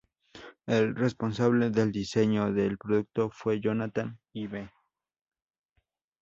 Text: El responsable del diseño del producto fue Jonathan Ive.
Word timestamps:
El 0.65 0.95
responsable 0.95 1.69
del 1.69 1.91
diseño 1.91 2.51
del 2.51 2.79
producto 2.79 3.29
fue 3.29 3.59
Jonathan 3.59 4.17
Ive. 4.33 4.71